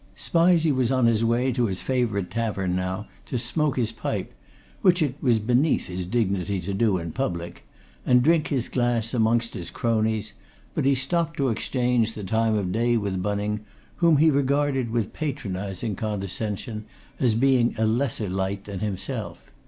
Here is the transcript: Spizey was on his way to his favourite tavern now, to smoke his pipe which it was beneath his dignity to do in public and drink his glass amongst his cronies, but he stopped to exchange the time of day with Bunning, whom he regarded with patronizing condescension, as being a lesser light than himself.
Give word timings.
Spizey 0.15 0.71
was 0.71 0.91
on 0.91 1.05
his 1.05 1.23
way 1.23 1.51
to 1.51 1.67
his 1.67 1.83
favourite 1.83 2.31
tavern 2.31 2.75
now, 2.75 3.05
to 3.27 3.37
smoke 3.37 3.77
his 3.77 3.91
pipe 3.91 4.33
which 4.81 4.99
it 4.99 5.13
was 5.21 5.37
beneath 5.37 5.85
his 5.85 6.07
dignity 6.07 6.59
to 6.59 6.73
do 6.73 6.97
in 6.97 7.11
public 7.11 7.67
and 8.03 8.23
drink 8.23 8.47
his 8.47 8.67
glass 8.67 9.13
amongst 9.13 9.53
his 9.53 9.69
cronies, 9.69 10.33
but 10.73 10.85
he 10.85 10.95
stopped 10.95 11.37
to 11.37 11.49
exchange 11.49 12.13
the 12.13 12.23
time 12.23 12.55
of 12.55 12.71
day 12.71 12.97
with 12.97 13.21
Bunning, 13.21 13.59
whom 13.97 14.17
he 14.17 14.31
regarded 14.31 14.89
with 14.89 15.13
patronizing 15.13 15.95
condescension, 15.95 16.85
as 17.19 17.35
being 17.35 17.75
a 17.77 17.85
lesser 17.85 18.27
light 18.27 18.63
than 18.63 18.79
himself. 18.79 19.51